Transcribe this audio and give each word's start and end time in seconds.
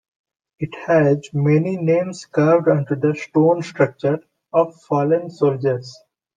It 0.57 0.73
has 0.87 1.29
many 1.31 1.77
names 1.77 2.25
carved 2.25 2.67
onto 2.67 2.95
the 2.95 3.13
stone 3.13 3.61
structure, 3.61 4.23
of 4.51 4.73
fallen 4.81 5.29
soldiers. 5.29 5.95